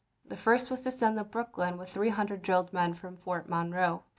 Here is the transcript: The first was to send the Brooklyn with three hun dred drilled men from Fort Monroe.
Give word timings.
The 0.25 0.35
first 0.35 0.71
was 0.71 0.81
to 0.81 0.89
send 0.89 1.15
the 1.15 1.23
Brooklyn 1.23 1.77
with 1.77 1.91
three 1.93 2.09
hun 2.09 2.25
dred 2.25 2.41
drilled 2.41 2.73
men 2.73 2.95
from 2.95 3.17
Fort 3.17 3.47
Monroe. 3.47 4.01